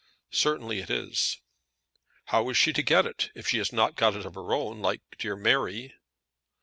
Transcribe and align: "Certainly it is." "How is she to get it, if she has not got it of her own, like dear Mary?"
"Certainly 0.31 0.79
it 0.79 0.89
is." 0.89 1.41
"How 2.25 2.49
is 2.49 2.57
she 2.57 2.73
to 2.73 2.81
get 2.81 3.05
it, 3.05 3.29
if 3.35 3.47
she 3.47 3.59
has 3.59 3.71
not 3.71 3.95
got 3.95 4.15
it 4.15 4.25
of 4.25 4.33
her 4.33 4.51
own, 4.51 4.79
like 4.81 5.01
dear 5.19 5.35
Mary?" 5.35 5.93